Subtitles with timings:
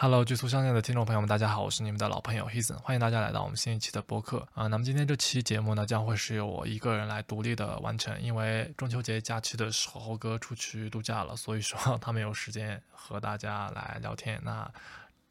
[0.00, 4.68] Hello，剧速相见的听众朋友们，大家好，我是你们的老朋友 Heson，欢迎大家来到我们新一期的播客啊。
[4.68, 14.70] 那么今天这期节目呢，将会是由我一个人来独立的完成，因为中秋节假期的时候，猴哥出去度假了，所以说 他没有时间和大家来聊天，那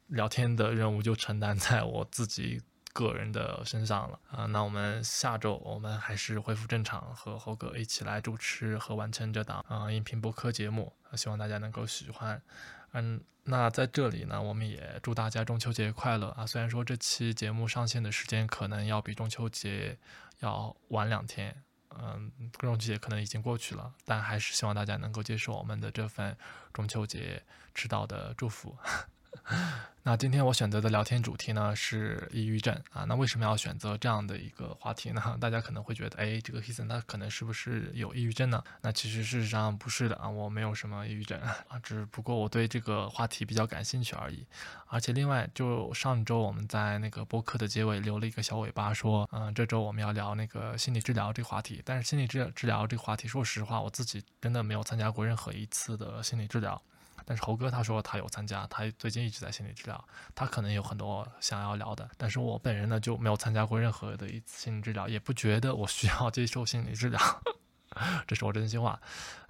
[0.08, 2.60] 聊天的任务就承担在我自己
[2.92, 4.44] 个人的身上了啊。
[4.44, 12.42] 那我们下周我们还是恢复正常，和猴哥一起来主持和完成这档啊音频播客节目，希望大家能够喜欢。
[12.92, 16.46] 嗯，那在这里呢，我们也祝大家中秋节快乐啊！
[16.46, 19.98] 虽然说这期节目上线的时间可能要比中秋节
[20.40, 26.36] 要晚两天，嗯，中秋节可能已经过去了，但还是希望大家能够接受我们的这份
[26.72, 27.42] 中秋节
[27.74, 28.76] 迟到的祝福。
[30.04, 33.04] 那今天我选择的聊天主题呢是抑郁症啊。
[33.04, 35.20] 那为什么要选择这样的一个话题呢？
[35.38, 38.62] 大家可能会觉得，哎，这个 h e s o n 他可能是不是有抑郁症呢？
[38.80, 44.46] 那其实事实上不是的啊，我没有什么抑郁症 啊，只不过我对这个话题比较感兴趣而已。
[44.86, 51.82] 而且另外，就上周我们在那个播客的结尾留了一个小尾巴，说，嗯，这周我们要聊那个心理治疗这个话题。
[51.84, 56.80] 但是心理治治疗这个话题，说实话，我自己真的没有参加过任何一次的心理治疗。
[57.28, 60.02] 但是猴哥他说他有参加，他最近一直在心理治疗，
[60.34, 62.08] 他可能有很多想要聊的。
[62.16, 67.20] 但是我本人呢就没有参加过任何的一次心理治疗，也不觉得我需要接受心理治疗，
[68.26, 68.98] 这是我真心话。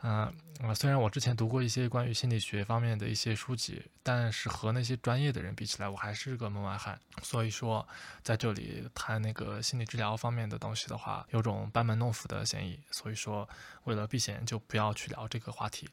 [0.02, 0.34] 嗯，
[0.74, 6.98] 虽然我之前读过一些关于心理学方面的一些书籍，但是和那些专业的人比起来，我还是个门外汉。
[7.22, 7.86] 所以说
[8.24, 12.80] 在这里谈那个心理治疗方面的东西的话，有种班门弄斧的嫌疑。
[12.90, 13.48] 所以说
[13.84, 15.88] 为了避嫌，就不要去聊这个话题。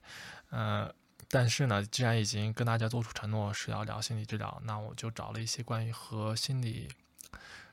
[0.50, 0.92] 嗯。
[1.30, 6.88] 但是呢，既然已经跟大家做出承诺是要聊心理治疗，那我就找了一些关于和心理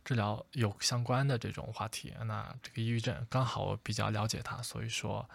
[0.04, 2.12] 治疗有相关的这种话题。
[2.24, 5.28] 那这个抑郁症刚好我比较了解它，所以说，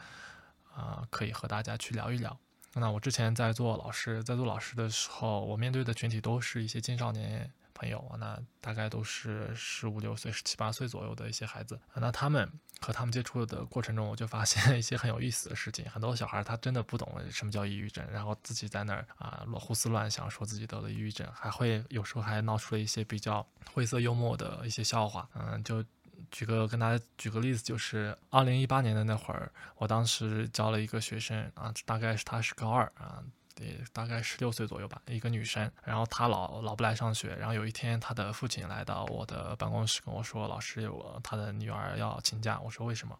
[0.73, 2.37] 啊，可以和大家去聊一聊。
[2.73, 7.51] 那我之前在做老师，在做老师的时候，我面对的群体都是一些青少年。
[7.77, 11.79] 朋友那大概都是十五六岁、十七八岁左右的一些孩子。
[11.93, 15.87] 那他们和他们接触的过程中，我就发现一些很有意思的事情。
[15.89, 25.29] 很多小孩他真的不懂什么叫抑郁症，然后自己在那儿啊乱胡思乱想，说自己得了抑郁症，还会有时候还闹出了一些比较灰色幽默的一些笑话。
[25.35, 25.83] 嗯，就
[26.31, 33.23] 举个跟大家举个例子，就是二零一八年的那会儿，我当时教了一个学生啊，大概是他是高二啊。
[33.57, 42.59] 对，大概十六岁左右吧，一个女生，然后她老老不来上学，然后有一天她的父亲来到我的办公室跟我说，老师，我她的女儿要请假。
[42.59, 43.17] 我说为什么？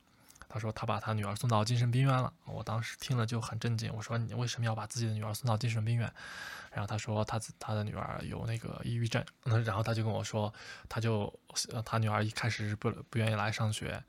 [0.49, 2.31] 他说他把他女儿送到精神病院了。
[2.45, 6.09] 我当时听了就很震惊，我说你为什么要把自己的女儿送到精神病院？
[6.71, 9.21] 然后他说他他的女儿有那个抑郁症。
[9.43, 10.53] 然后他就跟我说，
[10.87, 11.33] 他就
[11.83, 14.01] 他女儿一开始不不愿意来上学，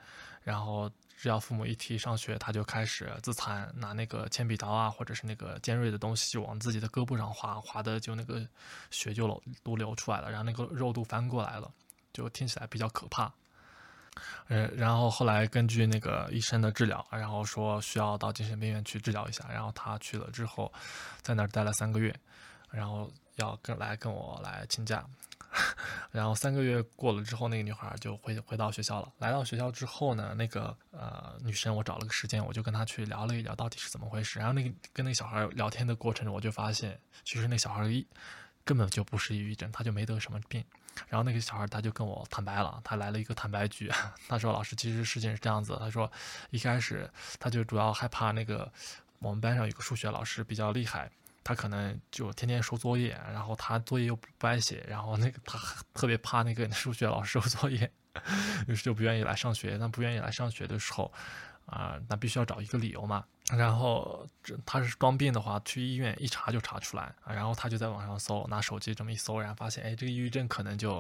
[0.45, 0.91] 然后。
[1.21, 8.47] 只要父母一提上学，他就开始自残，拿那个铅笔刀啊，或者是那个尖锐的东西，就往自己的胳膊上划，划的就那个
[8.93, 9.27] 血就
[9.65, 11.69] 都流出来了，然后那个肉都翻过来了，
[12.13, 13.33] 就听起来比较可怕。
[14.47, 20.73] 呃，然后后来根据那个医生的治疗，然后说需要到精神病院去治疗一下，然后他去了之后，
[21.23, 22.15] 在那儿待了三个月，
[22.71, 25.05] 然后要跟来跟我来请假。
[26.13, 29.13] 然后三个月过了之后，那个女孩就回回到学校了。
[29.19, 34.39] 来到学校之后呢，那个呃女生，我找了个时间，我就跟她去聊了一聊，到底是怎么回事。
[34.39, 38.07] 然后那个跟那个小孩聊天的过程中，我就发现，其实那小孩一
[38.65, 40.65] 根本就不是抑郁症，他就没得什么病。
[41.09, 43.91] 然后那个小孩他就跟我坦白了，他来了一个坦白局。
[44.29, 45.77] 他说：“老师，其实事情是这样子。
[45.79, 46.11] 他说
[46.51, 48.71] 一开始他就主要害怕那个
[49.21, 51.11] 我们班上有个数学老师比较厉害。”
[51.49, 55.59] 他可能就天天收作业，然后他作业又不爱写，然后那个他
[55.95, 57.91] 特别怕那个数学老师收作业，
[58.69, 59.79] 于是就不愿意来上学。
[59.81, 61.11] 那不愿意来上学的时候，
[61.65, 63.25] 啊，那必须要找一个理由嘛。
[63.57, 67.33] 然后这他是装病的话，去医院一查就查出来啊。
[67.33, 70.99] 然后他就在网上搜，拿手机这么一搜，然后发现，哎，这个抑郁症可能就，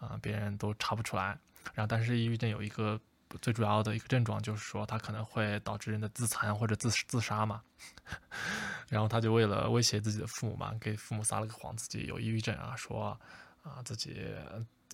[0.00, 1.38] 啊，别人都查不出来。
[1.74, 3.00] 然后但是抑郁症有一个。
[3.40, 7.62] 最主要的一个症状就是说，它可能会导致人的自残或者自自杀嘛。
[8.88, 13.18] 然后他就为了威胁自己的父母嘛，给父母撒了个谎，自己有抑郁症啊，说
[13.62, 14.24] 啊自己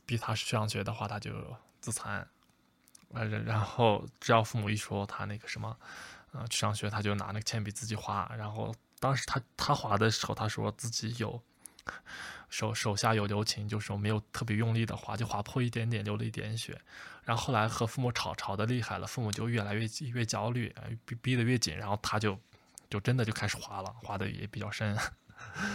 [0.06, 1.31] 逼他上学的话，他就
[1.81, 2.26] 自残。
[3.12, 5.76] 呃，然后只要父母一说他那个什么，
[6.32, 8.32] 呃，去上学，他就拿那个铅笔自己划。
[8.37, 11.43] 然后当时他他划的时候，他说自己有。
[12.52, 16.78] 手手下有留情，就是没有特别用力的划，就划破一点点，流了一点血。
[17.25, 20.70] 然后后来和父母吵吵的厉害了，父母就越来越越焦虑，
[21.06, 22.38] 逼逼得越紧，然后他就
[22.90, 24.94] 就真的就开始划了，划的也比较深。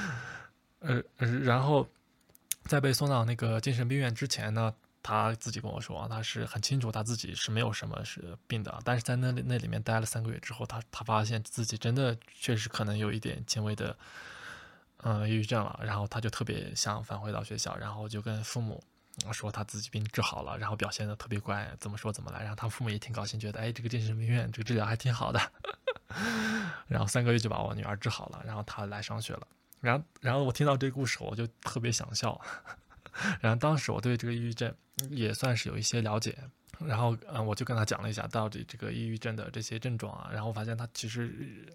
[0.81, 1.89] 呃，然后
[2.65, 4.71] 在被送到那个精神病院之前呢，
[5.01, 13.97] 他自己跟我说，他是很清楚他自己是没有什么是病的，但是在那那里面待了三个月之后，他他发现自己真的确实可能有一点轻微的。
[15.09, 18.83] 嗯抑郁症了，然后他就特别想返回到学校，然后就跟父母
[19.31, 25.39] 说他自己病治好了，然后表现的特别乖，怎么说怎么来，然后他父母也挺高兴，觉得哎这个精神病院这个治疗还挺好的，
[26.87, 29.47] 然后三个月就把我女儿治好了，然后他来上学了，
[29.79, 32.39] 然后然后我听到这个故事我就特别想笑，
[33.39, 34.75] 然后当时我对这个抑郁症
[35.09, 36.37] 也算是有一些了解。
[36.79, 41.65] 然后，嗯，我就跟他讲了一下到底这个抑郁症的这些症状啊，然后发现他其实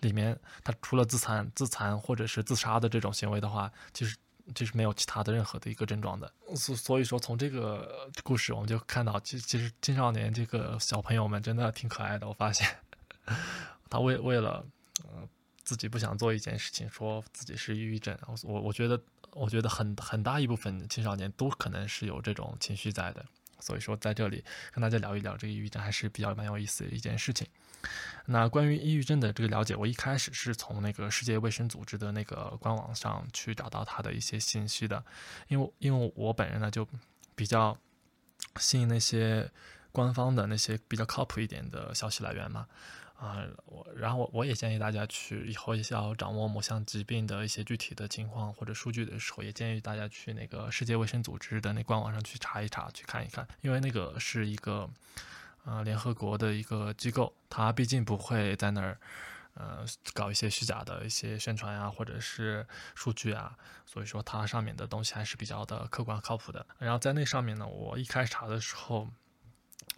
[0.00, 4.16] 里面，他除了自残、自残或者是自杀的这种行为的话，其实
[4.54, 6.30] 其实没有其他的任何的一个症状的。
[6.54, 12.28] 所所以说，从这个故事我们就看到，其其实青少年这个小朋友们真的挺可爱的。
[12.28, 12.68] 我发现
[13.88, 14.64] 他为为了
[15.04, 15.26] 呃
[15.64, 19.00] 自己不想做一件事情，说自己是抑郁症，我我觉得
[19.30, 23.24] 我觉得很很大一部分青少年都可能是有这种情绪在的。
[23.62, 27.46] 所以说，在这里跟大家聊一聊这个抑郁症，还是比较蛮有意思的一件事情。
[28.26, 35.04] 那关于抑郁症的这个了解，我一开始是从那个世界卫生组织的那个官网上去找到它的一些信息的，
[35.48, 36.86] 因为因为我本人呢就
[37.34, 37.76] 比较
[38.56, 39.50] 信那些
[39.90, 42.66] 官方的那些比较靠谱一点的消息来源嘛。
[43.22, 54.90] 啊，我然后我我也建议大家去以后要掌握某项疾病的一些具体的情况或者数据的时候，也建议大家去那个世界卫生组织的那官网上去查一查，去看一看，因为那个是一个
[55.64, 58.98] 呃联合国的一个机构，它毕竟不会在那儿
[59.54, 62.66] 呃搞一些虚假的一些宣传啊，或者是
[62.96, 66.66] 数据啊，所以说它上面的东西还是比较的客观靠谱的。
[66.80, 69.08] 然后在那上面呢，我一开始查的时候。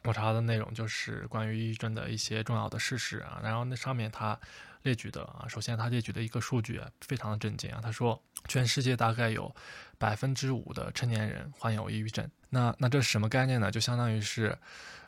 [0.02, 4.38] 我查的内容就是关于抑郁症的一些重要的事实啊，然后那上面他
[4.82, 9.54] 列举的啊，首先他列举的一个数据非常的震惊啊，他说全世界大概有
[9.96, 13.70] 百分之五的成年人患有抑郁症，那那这是什么概念呢？
[13.70, 14.58] 就相当于是，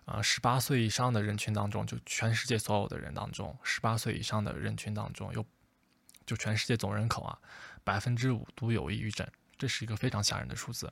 [0.07, 5.45] 呃，十八岁以上的人群当中，就全世界所有的人当中，十八岁以上的人群当中有，
[6.25, 7.39] 就全世界总人口啊，
[7.85, 10.91] 百分之五都有抑郁症，这是一个非常吓人的数字。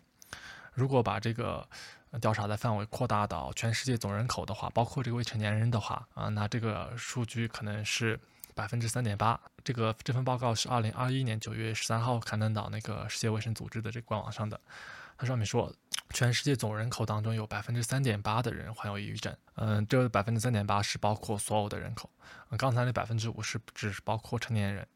[0.74, 1.66] 如果把这个
[2.20, 8.18] 调查的范围扩大到全世界总人口的话，包括这个未成年人的话，啊，那这个数据可能是
[8.54, 9.40] 百分之三点八。
[9.62, 14.60] 这个这份报告是二零二一年九月十三号刊登到那个世界卫生组织的这个官网上的。
[15.16, 15.72] 它上面说，
[16.10, 19.34] 全世界总人口当中有百分之三点八的人患有抑郁症。
[19.54, 22.10] 嗯，这百分之三点八是包括所有的人口。
[22.58, 24.86] 刚才那百分之五是只是包括成年人。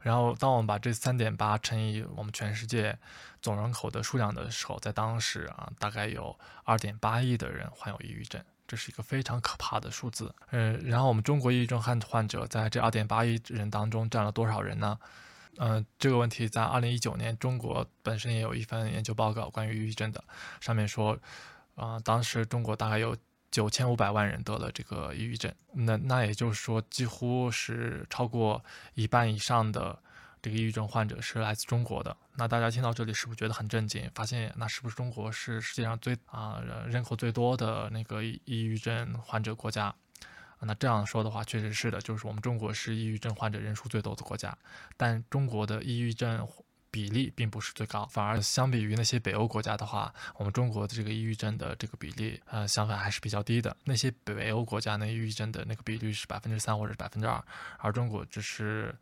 [0.00, 2.96] 然后，当我们把这三点八乘以我们全世界
[3.42, 10.34] 总人口的数量的时候，在当时啊，大概有二点八亿的人患有抑郁症，这是一个非常可怕的数字。
[10.50, 14.98] 嗯，然后我们中国抑郁症患患者在这二点八亿人当中占了多少人呢？
[15.56, 20.22] 嗯，这个问题在二零一九年，中国本身也有一份研究报告关于抑郁症的，
[20.60, 21.18] 上面说，
[21.74, 23.16] 啊，当时中国大概有。
[23.50, 28.62] 九千五百万人得了这个抑郁症，那那也就是说，几乎是超过
[28.94, 29.98] 一半以上的
[30.42, 32.14] 这个抑郁症患者是来自中国的。
[32.36, 34.10] 那大家听到这里是不是觉得很震惊？
[34.14, 39.94] 发现那是不是中国是世界上最啊人口最多的那个抑郁症患者国家？
[40.60, 44.56] 那这样说的话，确实是的，就是我们中国是抑郁症患者人数最多的国家，
[44.96, 46.46] 但中国的抑郁症。
[46.90, 53.76] 比例并不是最高，反而相比于那些北欧国家的话，我们中国的这个抑郁症的这个比例，呃，相反还是比较低的。
[53.84, 57.42] 那些北欧国家呢，抑郁症的那个比率是百分之三或者百分之二，
[57.78, 58.94] 而中国只是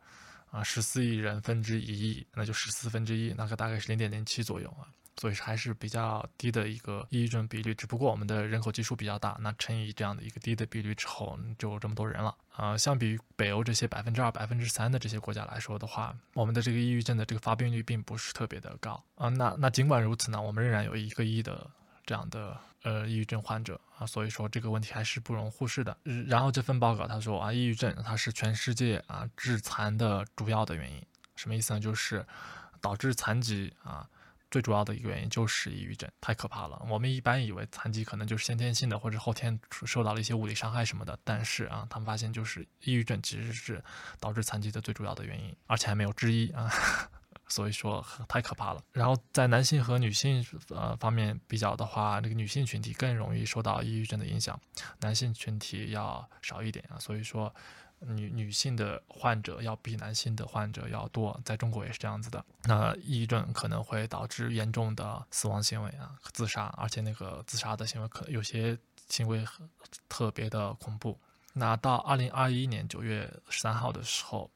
[0.51, 4.87] 啊十四亿人分之一亿，那就十四分之一，那个大概是零点零七左右啊。
[5.19, 12.77] 所以还是比较低的一个抑郁症比率，只不过我们的人口基数比较大，那乘以这样的一个低的比率之后，就有这么多人了啊。
[12.77, 19.27] 相比于北欧这些百分之二、百分之三的这些国家来说的话，我们的这个抑郁症的这个发病率并不是特别的高啊。
[19.29, 21.67] 那那尽管如此呢，我们仍然有一个亿的
[22.05, 25.97] 这样的呃抑郁症患者啊，所以说这个问题还是不容忽视的。
[26.27, 31.03] 然后这份报告他说啊，抑郁症它是全世界啊致残的主要的原因，
[31.35, 31.79] 什么意思呢？
[31.79, 32.23] 就是
[32.79, 34.07] 导致残疾啊。
[34.49, 36.81] 最主要的一个原因就是抑郁症，太可怕了。
[36.89, 41.17] 我们一般以为残疾可能就是先天性的，或者后天受到了一些物理伤害什么的。
[41.23, 43.83] 但是啊，他们发现就是抑郁症其实是
[44.19, 46.69] 导致残疾的最主要的原因，而且还没有之一啊。
[47.49, 48.83] 所以说太可怕了。
[48.91, 54.59] 然后在男性和女性呃方面比较的话，那个女性群体更容易受到抑郁症的影响，
[54.99, 56.99] 男性群体要少一点啊。
[56.99, 57.53] 所以说。
[57.99, 62.43] 女女性的患者要比男性的患者要多，在中国也是这样子的。
[62.63, 68.77] 那抑郁症可能会导致严重的死亡行为啊，自杀，而且那个自杀的行为可有些
[69.09, 69.67] 行为很
[70.07, 71.17] 特别的恐怖。
[71.53, 74.49] 那到二零二一年九月十三号的时候，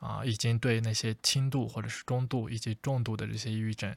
[0.00, 3.94] 啊，已经对那些轻度或者是中度以及重度的这些抑郁症，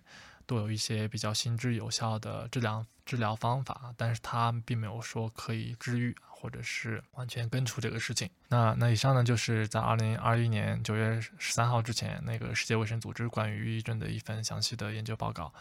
[0.47, 8.29] 都有一些比较行之有效的治疗治疗方法，但是它并没有说可以治愈或者是完全根除这个事情。
[8.47, 15.53] 那那以上呢，就是在二零二一年九月十三号之前，那个世界卫生组织关于抑郁症的一份详细的研究报告，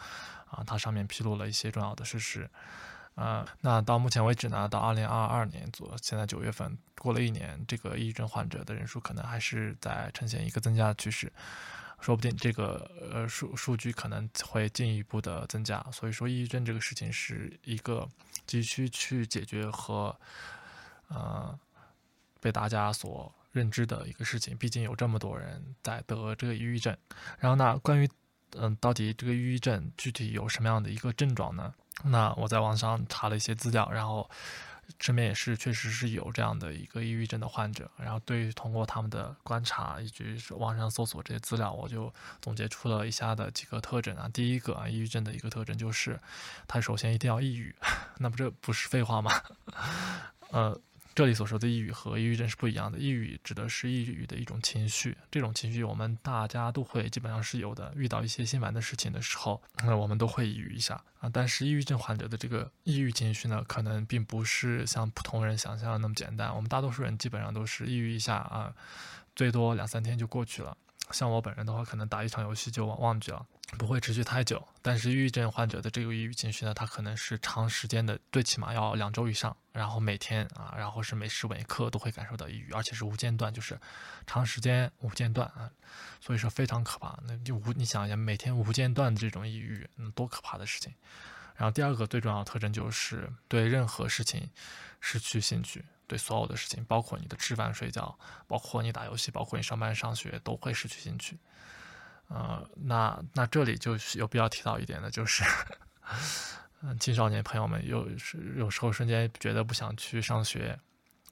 [0.49, 2.49] 啊，它上面披露了一些重要的事实。
[3.15, 11.31] 呃，那到目前为止呢，到二零二二年左，现在九月份过了一年，这个抑郁症患者的人数可能还是在呈现一个增加的趋势，
[11.99, 15.83] 说不定这个呃数数据可能会进一步的增加。
[15.91, 18.07] 所以说，抑郁症这个事情是一个
[18.45, 20.15] 急需去解决和
[21.09, 21.57] 呃
[22.39, 24.55] 被大家所认知的一个事情。
[24.57, 26.95] 毕竟有这么多人在得这个抑郁症。
[27.39, 28.09] 然后呢，关于
[28.55, 31.73] 嗯，到底这个抑郁症具体有什么样的一个症状呢？
[32.05, 34.29] 那我在网上查了一些资料，然后
[34.99, 37.89] 身边也是确实是有这样的一个抑郁症的患者。
[37.97, 44.29] 然后对于通过他们的观察以及网上搜索这些资料，我就总结出了以下的几个特征啊。
[44.33, 46.19] 第一个啊，抑郁症的一个特征就是，
[46.67, 47.75] 他首先一定要抑郁，
[48.19, 49.31] 那不这不是废话吗？
[50.51, 50.79] 呃。
[51.17, 52.99] 这里所说的抑郁和抑郁症是不一样的。
[52.99, 57.91] 抑郁指的是抑郁的一种情绪，这种情绪我们大家都会基本上是有的。
[57.95, 61.27] 遇到一些心烦的事情的时候，那我们都会抑郁一下啊。
[61.33, 66.55] 但是抑郁症患者的这个抑郁情绪呢，可能并不是像普通人想象的那么简单。
[66.55, 68.71] 我们大多数人基本上都是抑郁一下啊，
[69.35, 70.77] 最多两三天就过去了。
[71.09, 73.43] 像我本人的话，可能打一场游戏就忘忘记了，
[73.77, 74.65] 不会持续太久。
[74.81, 83.77] 但是抑郁症患者的这个抑郁情绪呢，它可能是长时间的，最起码要两周以上，然后每天啊，然后是每时每刻都会感受到抑郁，而且是无间断，就是
[84.25, 85.69] 长时间无间断啊，
[86.21, 87.19] 所以说非常可怕。
[87.27, 90.93] 那就无你想一下，每天无间断的这种抑郁，嗯，多可怕的事情。
[91.55, 94.49] 然后第二个最重要的特征就是对任何事情
[95.01, 95.83] 失去兴趣。
[96.05, 101.37] 对所有的事情，包括你的吃饭睡觉，包括你打游戏，包括你上班上学，都会失去兴趣。
[102.27, 105.43] 呃，那那这里就有必要提到一点的，就是，
[106.81, 110.79] 嗯，青少年朋友们有时有时候瞬间觉得不想去上学，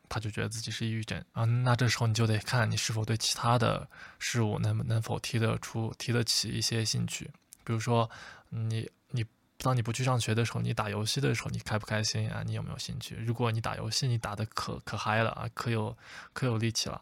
[0.10, 1.46] 他就觉得自己是抑郁症啊。
[1.46, 3.88] 那这时候你就得看你是否对其他的
[4.20, 7.25] 事物能能否提得出提得起一些兴趣，
[7.64, 8.10] 比如说
[8.50, 9.25] 你你。
[9.58, 12.44] 当你不去上学的时候，你打游戏的时候，你开不开心啊？
[12.46, 13.16] 你有没有兴趣？
[13.16, 15.98] 如果你打游戏，你打的可可嗨了啊，可有
[16.34, 17.02] 可有力气了，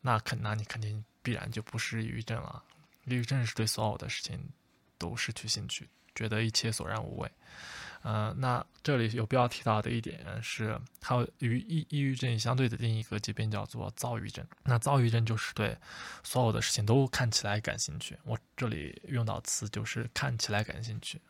[0.00, 2.62] 那肯那你肯定必然就不是抑郁症了。
[3.06, 4.50] 抑郁症是对所有的事情
[4.98, 7.30] 都失去兴趣，觉得一切索然无味。
[8.02, 14.46] 呃，那这里有必要提到的一点是，还有与抑抑郁症相对的另一个疾病叫做躁郁症。
[14.62, 15.76] 那躁郁症就是对
[16.22, 18.18] 所有的事情都看起来感兴趣。
[18.24, 21.20] 我这里用到词就是看起来感兴趣。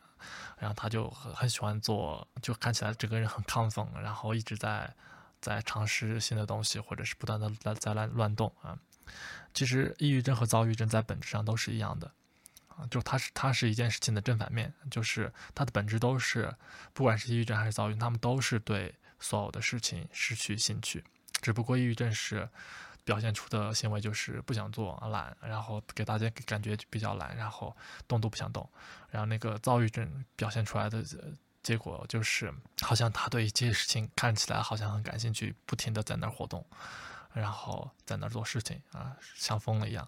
[0.57, 4.91] 然后他就很很喜欢做，就看起来整个人很亢奋，然后一直在
[5.39, 8.75] 在尝试新的东西，或者是不断的在在乱乱动啊。
[9.53, 12.11] 其实抑郁症和躁郁症在本质上都是一样的
[12.67, 16.53] 啊，就它是它是一件事情的正反面，就是它的本质都是，
[16.93, 21.03] 不管是抑郁症还是躁郁，他们都是对所有的事情失去兴趣，
[21.41, 22.47] 只不过抑郁症是。
[23.05, 28.67] 表现出的行为就是不想做、懒，然后给大家感觉比较懒，然后动都不想动。
[29.11, 31.05] 然后那个躁郁症表现出来的
[31.61, 36.65] 结果就是，好像他对一件事情看起来好像很感兴趣，不停的在那儿活动，
[37.35, 40.07] 然后在那做事情啊，像疯了一样。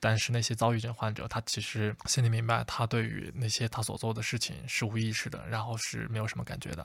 [0.00, 6.82] 但是那些躁郁症患者，他其实心里明白，他对于那些他所做的事情是无意识的，然后是没有什么感觉的。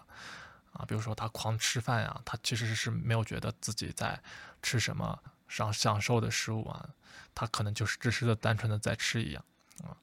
[0.74, 4.22] 啊，比如说他狂吃饭呀，他其实是没有觉得自己在
[4.62, 5.20] 吃什么。
[5.50, 6.90] 享享受的食物啊，
[7.36, 9.46] 他可能就是只是的单纯的在吃一样
[9.84, 9.94] 啊。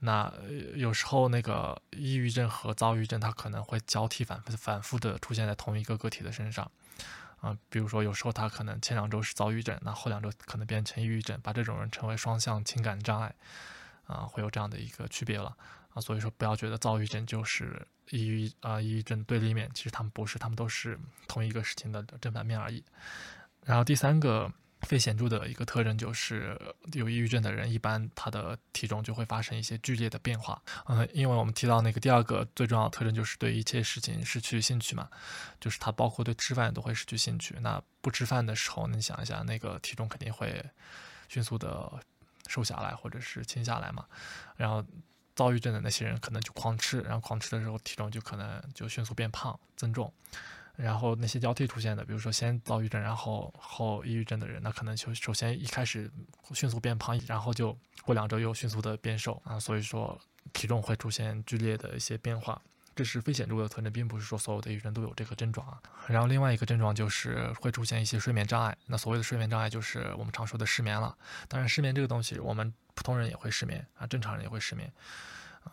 [0.00, 0.32] 那
[0.74, 6.68] 有时候那个抑郁症和躁郁症，它可能会交替反复反复的出现在同一个个体的身上
[7.40, 7.56] 啊。
[7.68, 13.34] 比如说有时候他可能前两周是躁郁症，那后两周可能变成抑郁症，把这种人称为双向情感障碍
[14.06, 15.56] 啊，会有这样的一个区别了
[15.92, 16.00] 啊。
[16.00, 22.84] 所以说不要觉得躁郁症就是抑郁啊，抑郁症对立面，其实他们不是，他们都是同一个事情的正反面而已。
[23.64, 24.52] 然后第三个。
[24.82, 26.60] 非显著的一个特征就是，
[26.92, 30.62] 有抑郁症的人一般他的体重就会发生一些剧烈的变化。
[30.86, 35.08] 嗯，因为我们提到那个第二个最重要的特征就是对一切事情失去兴趣嘛，
[35.58, 37.56] 就是他包括对吃饭都会失去兴趣。
[37.60, 40.64] 那不吃饭的时候，你想一下，那个体重肯定会
[41.28, 41.90] 迅速的
[42.46, 44.04] 瘦下来或者是轻下来嘛。
[44.56, 44.84] 然后
[45.34, 50.12] 躁郁症的那些人可能就狂吃，然后狂吃的时候体重就可能就迅速变胖增重。
[50.76, 56.10] 然后那些交替出现的，比如说先躁郁症，然后后抑郁症的人，那可能就首先一开始
[56.54, 60.20] 迅速变胖，然后就过两周又迅速的变瘦啊，所以说
[60.52, 62.60] 体重会出现剧烈的一些变化。
[62.94, 65.78] 这是非显著的特征，并不是说所有的抑郁症都有这个症状啊。
[66.06, 68.74] 然后另外一个症状就是会出现一些睡眠障碍。
[68.86, 71.14] 那所谓的睡眠障碍就是我们常说的失眠了。
[71.46, 74.90] 当然，失眠这个东西，我们普通人也会失眠啊，正常人也会失眠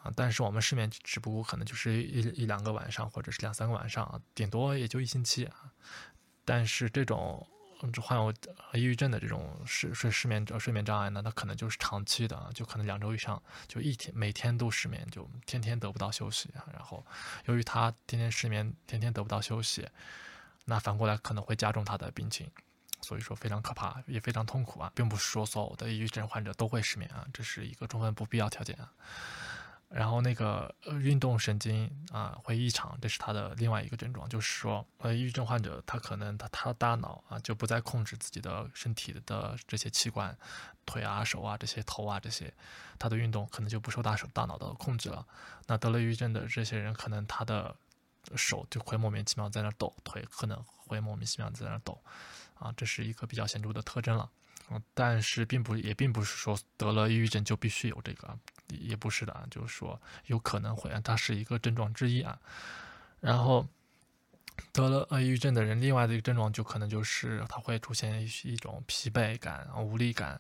[0.04, 0.12] 啊。
[0.16, 5.72] 但是我们失眠只不过可能就是一一两个晚上，或者是两三个晚上，顶多也就一星期啊。
[6.46, 7.48] 但是这种。
[8.02, 8.32] 患有
[8.76, 16.64] 抑郁症的这种失睡失眠睡眠障碍呢，那可能就是长期的，就可能两周以上，就一天每天都失眠，就天天得不到休息啊。
[16.72, 17.06] 然后
[17.44, 19.86] 由于他天天失眠，天天得不到休息，
[20.64, 22.50] 那反过来可能会加重他的病情，
[23.02, 28.94] 所以说非常可怕，也非常痛苦啊，并不是说所有的抑郁症患者都会失眠啊，这是一个充分不必要条件啊。
[29.96, 40.36] 然后那个呃运动神经啊会异常，这是他的另外一个症状，就是说呃抑郁症患者他可能他他大脑啊就不再控制自己的身体的这些器官，
[40.84, 42.52] 腿啊手啊这些头啊这些，
[42.98, 45.24] 他的运动可能就不受大手大脑的控制了。
[45.68, 47.76] 那得了抑郁症的这些人，可能他的
[48.36, 52.02] 手就会莫名其妙在那抖，腿可能会莫名其妙在那抖，
[52.56, 54.28] 啊这是一个比较显著的特征了。
[54.96, 58.36] 但是并不也并不是说得了抑郁症就必须有这个，
[58.82, 62.40] 也不是的啊，就是说有可能会啊，它是一个症状之一啊。
[63.20, 63.68] 然后
[64.72, 70.40] 得了抑郁症的人，另外的一个症状就可能就是他会出现一种疲惫感、无力感。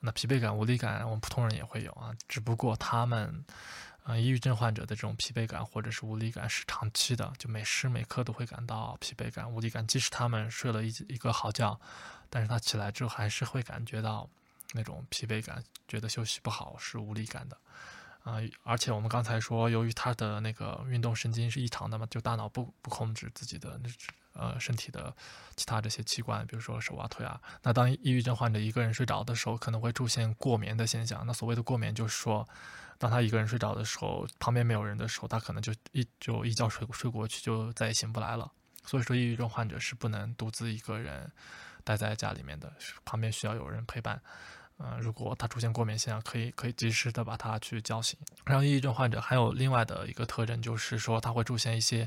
[0.00, 3.44] 那疲惫感、无力感，我们普通人也会有啊，只不过他们。
[4.04, 9.84] 啊，抑郁症患者的这种疲惫感或者是无力感是长期的，就每时每刻都会感到疲惫感、无力感。
[9.84, 11.76] 即使他们睡了一一个好觉，
[12.30, 14.30] 但是他起来之后还是会感觉到
[14.72, 17.58] 那种疲惫感，觉得休息不好是无力感的。
[18.22, 23.90] 啊，而且我们刚才说，由于他的那个运动神经是异常的嘛，就大脑不不控制自己的那
[24.32, 25.14] 呃身体的
[25.56, 27.40] 其他这些器官，比如说手啊腿啊。
[27.62, 31.24] 那当抑郁症患者一个人睡着的时候，可能会出现过眠的现象。
[31.26, 32.48] 那所谓的过眠，就是说。
[32.98, 38.50] 当他一个人睡着的时候，旁边没有人的时候，他可能就一就一觉睡睡过去，就再也醒不来了。
[38.86, 41.30] 所以说，抑郁症患者是不能独自一个人
[41.86, 42.70] 待在家里面的，
[43.04, 44.20] 旁边需要有人陪伴。
[44.78, 48.18] 嗯，如果他出现过敏现象，可以可以及时的把他去叫醒。
[48.44, 52.06] 然后，抑郁症患者还有另外的一个特征，就是说他会出现一些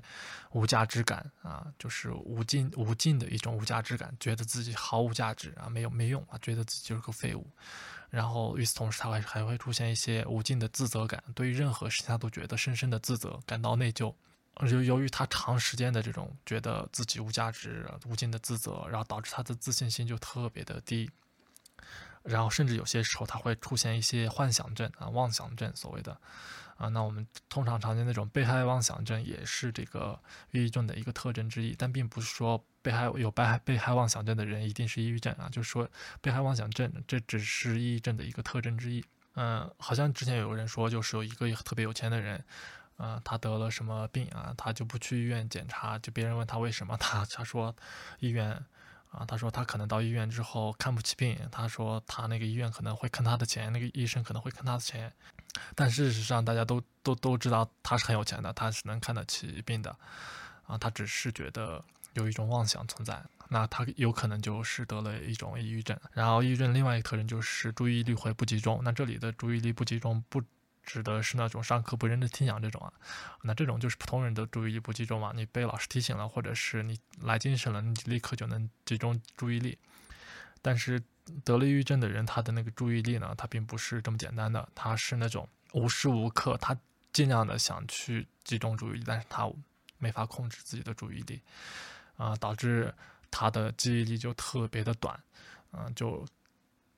[0.51, 7.47] 无价值感啊，就是无尽无尽的一种无价值感，觉得自己毫无价值啊，没有没用啊，觉得自己就是个废物。
[8.11, 14.13] 然后与此同时，他会还会出现一些无尽的自责感，对于任何事情他都觉得深深的自责，感到内疚。
[14.67, 21.09] 由由于他长时间的这种觉得自己无价值、无尽的自责，然后导致他的自信心就特别的低。
[22.23, 26.19] 然后甚至有些时候他会出现一些幻想症啊、妄想症，所谓的。
[26.75, 30.17] 啊，那我们通常常见那种被害妄想症也是这个
[30.51, 35.89] 抑郁症的一个特征之一，但并不是说被害有被害被害妄想症的人一定是抑郁症啊，就是说
[36.21, 39.03] 被害妄想症这只是抑郁症的一个特征之一。
[39.35, 42.41] 嗯，好像之前有个人说，就是有一个特别有钱的人，
[42.99, 47.73] 啊，他得了什么病啊，他就不去医院检查，就别人问他为什么，他他说
[48.19, 48.51] 医院
[49.09, 55.11] 啊，他说他可能到医院之后看不起病，他说他那个医院可能会坑他的钱，那个医生可能会坑他的钱。
[55.75, 59.95] 但事实上，大家都都都知道他是很有钱的，他是能看得起病的，
[60.67, 61.81] 啊，他只是觉得
[62.13, 65.97] 有一种妄想存在，那他有可能就是得了一种抑郁症。
[66.11, 68.81] 然后，抑郁症另外一个特征就是注意力会不集中。
[68.83, 70.43] 那这里的注意力不集中，不
[70.89, 72.91] 指的是那种上课不认真听讲这种啊，
[73.43, 75.31] 那这种就是普通人的注意力不集中嘛。
[75.35, 79.77] 你被老师提醒了，或者是你来精神了，你立刻就能集中注意力。
[80.63, 80.99] 但是
[81.45, 86.75] 得了抑郁症的人，他的那个注意力呢，他并不是这么简单的，他是那种无时无刻他
[87.13, 89.47] 尽量的想去集中注意力，但是他
[89.99, 91.39] 没法控制自己的注意力，
[92.17, 92.91] 啊，导致
[93.29, 95.17] 他的记忆力就特别的短，
[95.71, 96.25] 嗯，就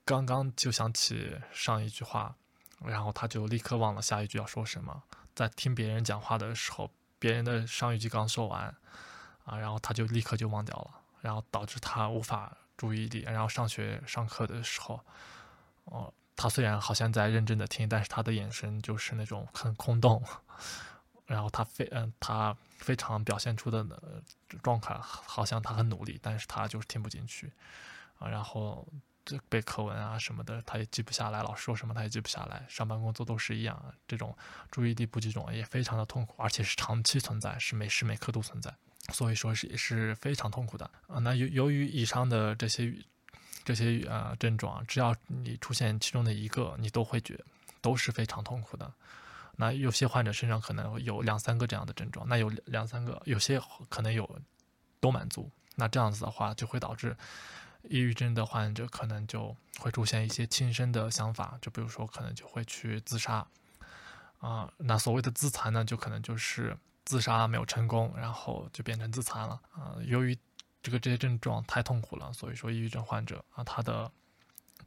[0.06, 2.34] 刚刚就想起上一句话，
[2.86, 5.02] 然后他就立刻忘了下一句要说什么，
[5.34, 8.74] 在听别人讲话的时候，别人的上一句刚说完，
[9.44, 10.90] 啊，然后他就立刻就忘掉了，
[11.20, 12.56] 然后导致他无法。
[12.74, 14.98] 注意力，然后上学上课的时候，
[15.84, 20.20] 哦，他虽然好像在认真的听，但是他的眼神就是那种很空洞，
[21.26, 23.86] 然后他非嗯，他非常表现出的
[24.64, 27.52] 状态，好像他很努力，但是他就是听不进去
[28.18, 28.84] 啊，然后
[29.24, 34.36] 这背课文啊什么的，他也记不下来，老师说什么他也记不下来，上班工作都是一样，这种
[34.70, 38.74] 注意力不集中也非常的痛苦，而且是长期存在，是每时每刻都存在。
[39.12, 41.18] 所以说是也是非常痛苦的啊。
[41.18, 42.94] 那由由于以上的这些
[43.64, 47.38] 这些呃症状，只要你出现其中的一个，你都会觉
[47.80, 48.92] 都是非常痛苦的。
[49.56, 54.40] 那有些患者身上可能有两三个这样的症状，那有两三个，有些可能有
[55.00, 55.50] 都满足。
[55.74, 57.16] 那这样子的话，就会导致
[57.84, 63.46] 抑郁症的患者可能就会出现一些轻生的想法，就比如说可能就会去自杀
[64.38, 64.72] 啊。
[64.78, 66.76] 那所谓的自残呢，就可能就是。
[67.04, 69.96] 自杀没有成功，然后就变成自残了啊。
[70.04, 70.38] 由于
[70.80, 74.08] 这个这些症状太痛苦了，所以说抑郁症患者啊，他的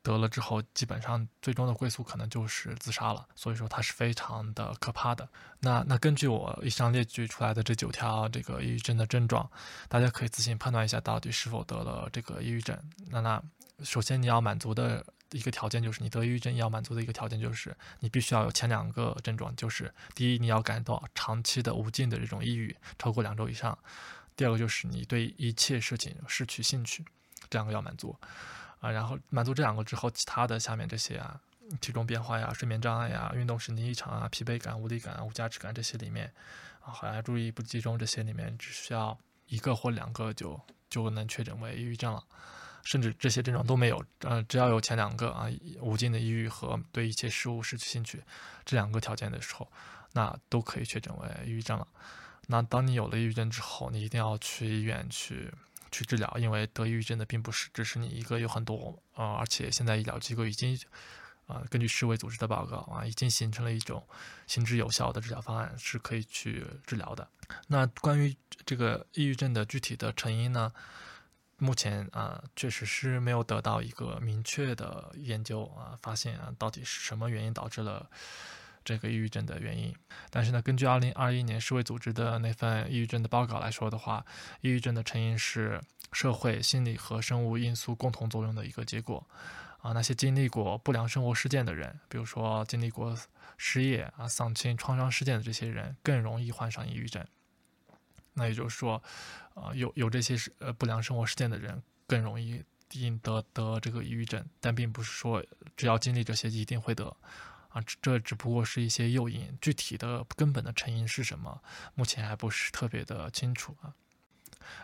[0.06, 3.28] 得了之后，基本上最终的归宿可能就是自杀了。
[3.36, 5.28] 所以说它是非常的可怕的。
[5.60, 9.50] 那那根据我以上列举出来的这九条这个抑郁症的症状，
[9.89, 12.80] 大家可以自行判断一下到底是否得了这个抑郁症。
[13.10, 13.41] 那那
[13.84, 15.04] 首先你要满足的。
[15.32, 23.78] 一个条件就是你得抑郁症要满足的一个条件就是你必须要有前两个症状，就是第一你要感到长期的无尽的这种抑郁超过两周以上，
[24.38, 27.04] 第二个就是你对一切事情失去兴趣，
[27.50, 28.15] 这两个要满足
[28.86, 31.41] 啊，然后满足这两个之后，其他的下面这些啊，
[31.82, 36.32] 体重变化呀、睡眠障碍呀、运动神经异常啊、疲惫感、无力感、无价值感这些里面
[36.82, 39.17] 啊，还要注意不集中这些里面，只需要
[39.48, 42.24] 一个或两个就就能确诊为抑郁症了。
[42.84, 45.48] 甚至这些症状都没有，呃，只要有前两个啊，
[45.82, 48.21] 无尽的抑郁和对一切事物失去兴趣
[48.63, 49.67] 这两个条件的时候，
[50.13, 51.88] 那都可以确诊为抑郁症了。
[52.45, 55.52] 那当你有了抑郁症之后，你一定要去医院去
[55.95, 60.77] 去治疗，因为得抑郁症的并不是只是你一个，有很多啊，而且现在医疗机构已经
[61.47, 64.05] 啊，根据世卫组织的报告啊，已经形成了一种
[64.45, 67.25] 行之有效的治疗方案，是可以去治疗的。
[67.67, 70.73] 那关于这个抑郁症的具体的成因呢？
[71.58, 78.10] 目前啊，确实是没有得到一个明确的研究啊，发现啊，到底是什么原因导致了
[78.86, 79.93] 这个抑郁症的原因。
[80.30, 84.26] 但是呢，根据2021年世卫组织的那份抑郁症的报告来说的话，
[84.62, 85.82] 抑郁症的成因是
[86.13, 89.28] 社会、心理和生物因素共同作用的一个结果。
[89.80, 93.17] 啊，那些经历过不良生活事件的人，比如说经历过
[93.58, 97.26] 失业啊、丧亲、创伤事件的这些人，更容易患上抑郁症。
[98.36, 99.04] 那也就是说。
[99.56, 105.41] 啊，有有这些是呃不良生活事件的人更容易因得得这个抑郁症，但并不是说
[105.78, 107.15] 只要经历这些一定会得，
[107.75, 111.61] 啊，这只不过是一些诱因，具体的根本的成因是什么，
[111.93, 113.93] 目前还不是特别的清楚啊。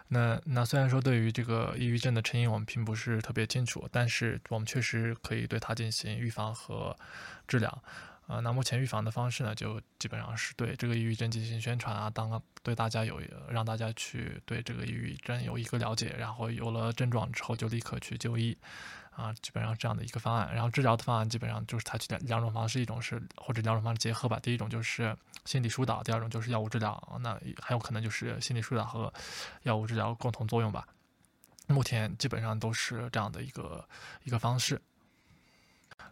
[0.09, 6.93] 那那虽然说对于这个抑郁症的成因我们并不是特别清楚，但是我们确实可以对它进行预防和
[7.47, 7.83] 治疗。
[8.27, 18.57] 啊，那目前预防的方式呢，就基本上是对这个抑郁症进行宣传啊，当对大家有让大家去对这个抑郁症有一个了解，然后有了症状之后就立刻去就医，
[19.15, 20.53] 啊，基本上这样的一个方案。
[20.53, 24.39] 然后治疗的方案基本上就是采取两两种方式，一种是或者两种方式结合吧。
[24.41, 27.19] 第一种就是心理疏导，第二种就是药物治疗。
[27.21, 29.13] 那还有可能就是心理疏导和
[29.63, 30.87] 药物治疗共同作用吧。
[31.67, 33.87] 目前基本上都是这样的一个
[34.23, 34.81] 一个方式。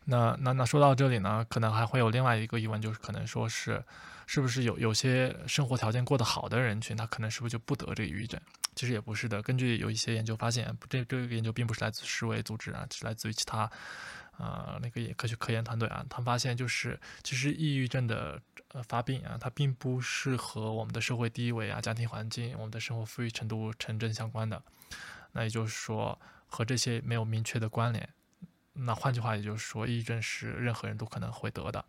[0.05, 3.83] 那那那说到这里呢，可能还会有另外一个疑问，就是可能说是，
[4.25, 8.39] 是不是有有些生活条件过得好的人群，他可能是不是就不得这个抑郁症？
[8.79, 9.41] 其实也不是的。
[9.41, 13.69] 根据有一些研究发现，这这个研究并不是来自世卫组织啊，是来自于其他，
[14.37, 16.05] 呃，那个也科学科研团队啊。
[16.09, 24.63] 他们发现就是，其实抑郁症的呃发病啊，它并不是和我们的社会地位啊、家庭环境、我们的生活富裕程度成正相关的。
[25.33, 28.07] 那也就是说，和这些没有明确的关联。
[28.71, 31.83] 那换句话也就是说，抑郁症是任何人都可能会得的，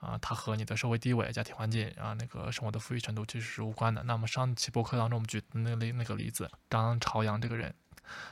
[0.00, 4.02] 啊，它和你的社会地位、家庭环境啊，那个生活的富裕程度其实是无关的。
[4.04, 7.74] 那么上期博客当中我们举那例那个例子，张朝阳这个人，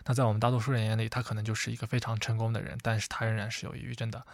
[0.05, 4.25] 那在我们大多数人眼里，他可能就是一个非常成功的人，但是他仍然是有抑郁症的。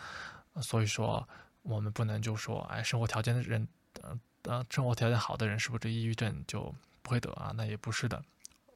[0.60, 1.26] 所以说，
[1.62, 3.66] 我们不能就说，哎，生活条件的人，
[4.02, 7.52] 呃呃，生活条件好的人是不是这抑郁症就不会得啊？
[7.56, 8.22] 那也不是的。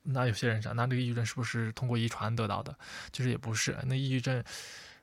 [0.03, 2.75] 那有些人讲，那这个抑郁症是不是通过遗传得到的？
[3.13, 3.77] 其实也不是。
[3.85, 4.43] 那抑郁症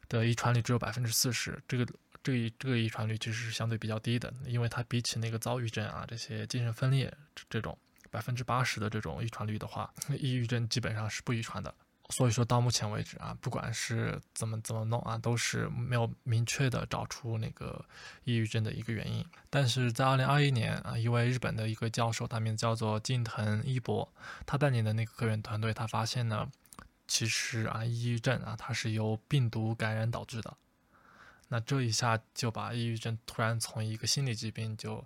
[0.09, 1.85] 的遗传率只有百分之四十，这个
[2.23, 7.13] 这一这个遗传率其实是相对比较低的，因为它比起那个躁郁症啊这些精神分裂
[7.49, 7.77] 这种
[8.09, 11.73] 百分之八十的这种遗传率的话，抑郁症基本上是不遗传的。
[12.09, 17.83] 所以说到目前为止啊，不管是怎么怎么弄啊，都是没有明确的找出那个
[18.25, 19.25] 抑郁症的一个原因。
[19.49, 24.13] 但是在二零二一年啊，一位日本的一个教授，他名字叫做近藤一博，
[24.45, 26.51] 他带领的那个科研团队，他发现呢，
[27.07, 30.55] 其实啊，抑郁症啊，它是由病毒感染导致的。
[31.53, 35.05] 那这一下就把抑郁症突然从一个心理疾病就。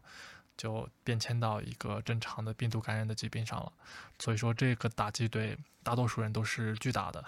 [0.58, 3.72] 就变迁到一个正常的病毒感染的疾病上了，
[4.18, 7.24] 所以说这个打击对大多数人都是巨大的。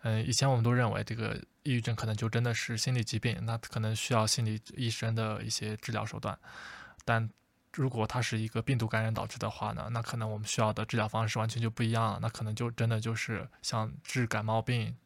[0.00, 6.36] 嗯， 以前我们都认为这个抑郁症可能就真的是心理疾病，那可能需要心理医生的一些治疗手段。
[7.04, 7.30] 但
[7.72, 12.18] 如果它是一个病毒感染导致的话呢，那可能我们需要的治疗方式完全就不一样了。
[12.20, 14.96] 那可能就真的就是像治感冒病。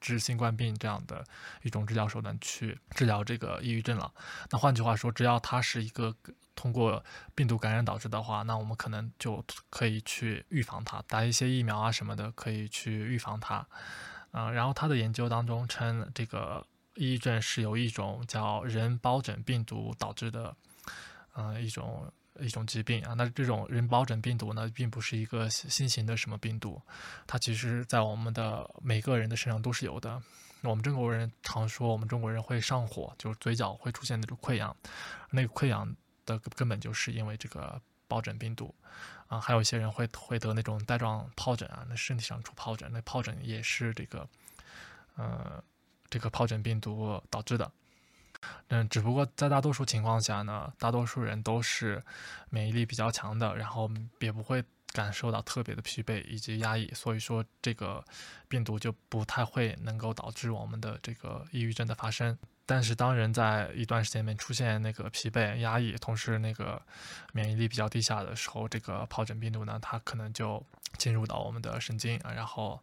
[0.00, 1.24] 治新冠病这样的
[1.62, 4.12] 一种治疗手段去治疗这个抑郁症了。
[4.50, 6.14] 那换句话说，只要它是一个
[6.54, 7.04] 通过
[7.34, 13.66] 病毒感染导致的话，那我们可能就可以去预防它，打一些疫苗啊什么的，可以去预防它。
[14.32, 20.54] 嗯，然后他的研究当中称，这个抑郁症是由一种叫人疱疹病毒导致的，
[21.36, 23.14] 嗯，一种一种疾病啊。
[23.14, 26.80] 那这种人疱疹病毒呢，并不是一个新型的什么病毒，
[27.26, 30.20] 它其实在我们的每个人的身上都是有的。
[30.62, 34.74] 我们中国人常说，我们中国人会上火，就是嘴角会出现那种溃疡，
[35.30, 35.94] 那个溃疡
[36.24, 38.74] 的根本就是因为这个疱疹病毒
[39.28, 39.38] 啊。
[39.40, 44.28] 还有一些人会会得那种带状疱疹啊，那身体上出疱疹，那疱疹也是这个
[45.16, 45.62] 呃
[46.10, 47.70] 这个疱疹病毒导致的。
[48.68, 52.02] 嗯，只不过在大多数情况下呢，大多数人都是
[52.50, 54.64] 免疫力比较强的，然后也不会。
[54.92, 58.02] 感受到特别的疲惫以及压抑，所以说这个
[58.48, 62.38] 病毒就不太会能够导致我们的这个抑郁症的发生。
[62.64, 66.80] 但是当人在一段时间内出现那个疲惫、压抑，同时那个
[67.34, 70.64] 免疫力比较低下的时候，这个疱疹病毒呢，它可能就
[70.96, 72.82] 进入到我们的神经啊，然后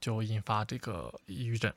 [0.00, 1.72] 就引发这个抑郁症。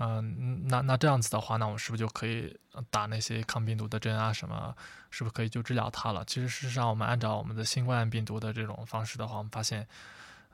[0.00, 2.56] 嗯，那那这样子的话，那我是不是就可以
[2.88, 4.32] 打那些抗病毒的针啊？
[4.32, 4.72] 什么
[5.10, 6.24] 是不是可以就治疗它了？
[6.24, 9.88] 其实事实上，我们按照我们的新冠病毒的这种方式的话，我们发现，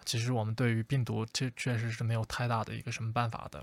[0.06, 3.62] 其实我们对于病毒确确实是没有太大的一个什么办法的。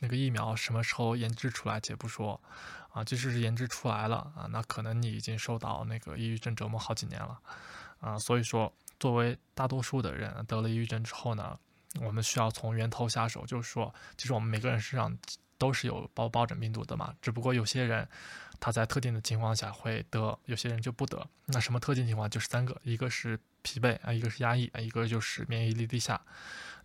[0.00, 2.40] 那个疫苗什么时候研制出来，且不说，
[2.92, 7.38] 啊，即使是研制出来了啊，那可能你已经受到那个抑郁症折磨好几年了，
[8.00, 11.56] 啊，所以说，作为大多数的人得了抑郁症之后呢？
[12.00, 15.16] 我们需要从源头下手，就是说，其实我们每个人身上
[15.58, 18.08] 都是有包疱疹病毒的嘛，只不过有些人
[18.60, 21.26] 他在特定的情况下会得，有些人就不得。
[21.46, 22.30] 那什么特定情况？
[22.30, 26.20] 就是三个，一个是疲惫啊，一个是压抑啊，一个就是免疫力低下。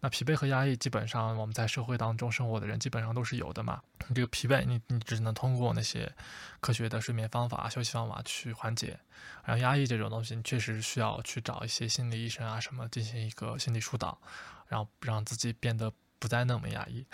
[0.02, 3.82] 那疲惫和压抑，基本上我们在社会当中生活的人基本上都是有的嘛。
[4.14, 6.12] 这个疲惫，你你只能通过那些
[6.60, 9.00] 科学的睡眠方法、休息方法去缓解。
[9.44, 14.20] 然后压抑这种东西，你确实需要去找一些心理医生啊什么进行一个心理疏导。
[14.68, 17.06] 然后让自己变得不再那么压抑，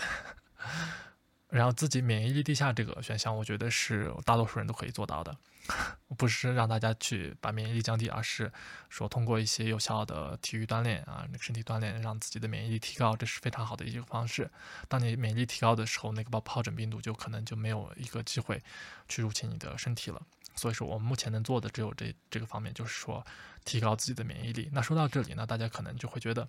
[1.50, 5.38] 然后自己免疫力低下这个选项，我觉得是大多数人都可以做到的。
[6.18, 8.52] 不是让大家去把免疫力降低，而是
[8.90, 14.50] 说通过一些有效的体育锻炼啊，那个身体锻炼，让自己的免疫力提高，这是非常好的一个方式。
[14.88, 18.62] 当你免疫力提高的时候，那个疱疱疹病毒就可能就没有一个机会
[19.08, 20.20] 去入侵你的身体了。
[20.56, 23.24] 所以说，我们目前能做的只有这这个方面，就是说
[23.64, 24.68] 提高自己的免疫力。
[24.74, 26.48] 那说到这里呢，大家可能就会觉得。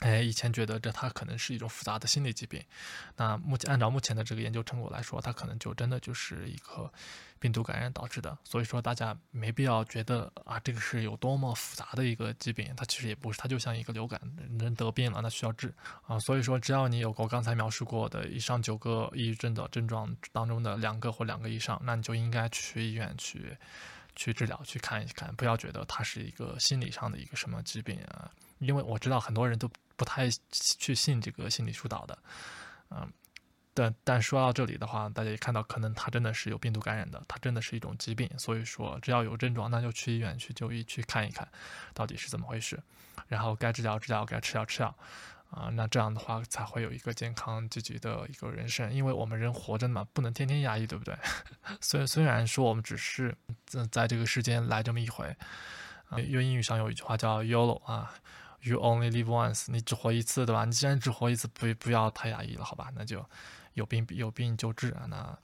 [0.00, 2.62] 哎，以前觉得这它可能是一种复杂的心理疾病，
[3.16, 6.92] 那目前按照目前的这个研究成果来说，它可能就真的就是一个
[7.38, 8.36] 病毒感染导致的。
[8.42, 14.20] 所以说大家没必要觉得啊，这个是有多么复杂的一个疾病，它其实也不是，它就像一个流感，
[14.58, 15.72] 人得病了那需要治
[16.08, 16.18] 啊。
[16.18, 23.56] 所以说只要你有过刚才描述过的以上九个抑郁症的症状当中的两个或两个以上，那你就应该去医院去
[24.16, 28.28] 去治疗，去看一看，不要觉得它是一个心理上的一个什么疾病啊。
[28.58, 29.70] 因为我知道很多人都。
[29.96, 32.18] 不太去信这个心理疏导的，
[32.90, 33.12] 嗯，
[33.72, 41.46] 但但说到这里的话，大家也看到，可能他真的是有病毒感染的，他真的是一种疾病，所以说只要有症状，那就去医院去就医去看一看，
[41.92, 42.82] 到底是怎么回事，
[43.28, 44.96] 然后该治疗治疗，该吃药吃药，
[45.50, 51.16] 啊，那这样的话才会有一个健康积极的一个人生，因为我们人活着嘛，不能天天压抑，对不对？
[51.80, 55.26] 虽虽然说我们只是在在这个世间来这么一回，
[56.08, 58.12] 啊，因为英语上有一句话叫 YOLO 啊。
[58.64, 60.64] You only live once，你只活一次，对吧？
[60.64, 62.90] 你既然只活一次，不不要太压抑了，好吧？
[62.96, 63.22] 那就
[63.74, 65.38] 有病有病就治啊，那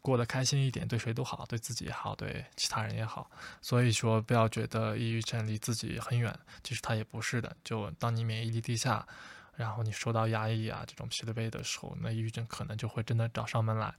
[0.00, 3.30] 过得开心一点，对谁都好，对自己也好，对其他人也好。
[3.60, 7.54] 所以说，不要觉得抑郁症离自己很远，其实它也不是的。
[7.62, 9.06] 就当你免疫力低下，
[9.54, 13.94] 然后你受到压抑啊这种疲惫的时候，那抑郁症可能就会真的找上门来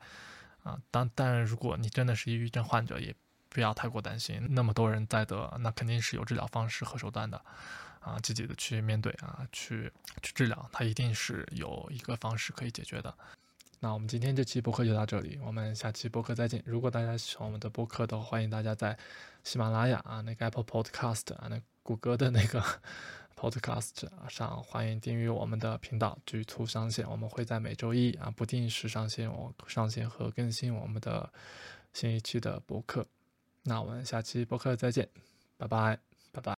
[0.64, 0.76] 啊。
[0.90, 3.14] 当但如果你真的是抑郁症患者，也
[3.50, 7.40] 不要太过担心，那么多人在得，那肯定是有治疗方式和手段的。
[8.08, 9.92] 啊，积极的去面对啊，去
[10.22, 13.14] 去治疗，它一定是有一个方式可以解决的。
[13.80, 16.64] 那我们今天这期播客就到这里，我们下期播客再见。
[16.66, 18.98] 如果大家喜欢我们的播客的话，欢迎大家在
[19.44, 22.64] 喜马拉雅啊，那个 Apple Podcast 啊，那谷歌的那个
[23.38, 27.06] Podcast 上，欢迎订阅我们的频道“局促上线”。
[27.12, 31.32] 我们会在每周一啊，不定时上线，我上线和更新我们的
[31.94, 33.06] 新一期的播客。
[33.62, 35.08] 那我们下期播客再见，
[35.58, 36.00] 拜拜
[36.32, 36.56] 拜拜。